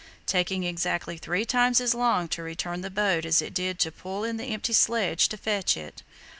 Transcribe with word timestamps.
taking 0.25 0.63
exactly 0.63 1.15
three 1.15 1.45
times 1.45 1.79
as 1.79 1.93
long 1.93 2.27
to 2.27 2.41
return 2.41 2.81
with 2.81 2.81
the 2.81 2.89
boat 2.89 3.23
as 3.23 3.39
it 3.39 3.53
did 3.53 3.77
to 3.77 3.91
pull 3.91 4.23
in 4.23 4.37
the 4.37 4.45
empty 4.45 4.73
sledge 4.73 5.29
to 5.29 5.37
fetch 5.37 5.77
it. 5.77 6.01